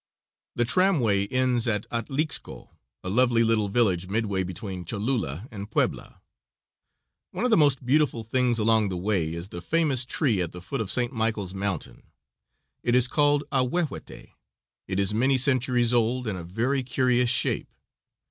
The 0.55 0.65
tramway 0.65 1.27
ends 1.27 1.67
at 1.67 1.87
Atlixco, 1.91 2.69
a 3.03 3.09
lovely 3.11 3.43
little 3.43 3.69
village 3.69 4.07
midway 4.07 4.41
between 4.41 4.83
Cholula 4.83 5.47
and 5.51 5.69
Puebla. 5.69 6.23
One 7.29 7.45
of 7.45 7.51
the 7.51 7.57
most 7.57 7.85
beautiful 7.85 8.23
things 8.23 8.57
along 8.57 8.89
the 8.89 8.97
way 8.97 9.31
is 9.31 9.49
the 9.49 9.61
famous 9.61 10.03
tree 10.03 10.41
at 10.41 10.53
the 10.53 10.59
foot 10.63 10.81
of 10.81 10.89
St. 10.91 11.13
Michael's 11.13 11.53
Mountain. 11.53 12.01
It 12.81 12.95
is 12.95 13.07
called 13.07 13.43
Ahuehuete. 13.51 14.31
It 14.87 14.99
is 14.99 15.13
many 15.13 15.37
centuries 15.37 15.93
old 15.93 16.25
and 16.27 16.35
a 16.35 16.43
very 16.43 16.81
curious 16.81 17.29
shape. 17.29 17.71